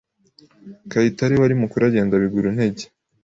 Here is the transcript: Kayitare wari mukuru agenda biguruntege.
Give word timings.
Kayitare 0.91 1.33
wari 1.37 1.55
mukuru 1.61 1.83
agenda 1.89 2.21
biguruntege. 2.21 2.83